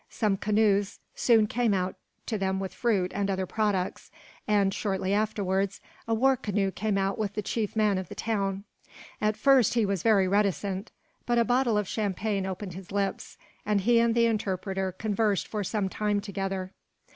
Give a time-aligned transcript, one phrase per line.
[0.09, 1.93] Some canoes soon came off
[2.25, 4.09] to them with fruit and other products
[4.47, 8.63] and, shortly afterwards, a war canoe came out with the chief man of the town.
[9.21, 10.89] At first he was very reticent;
[11.27, 15.63] but a bottle of champagne opened his lips, and he and the interpreter conversed for
[15.63, 16.71] some time together.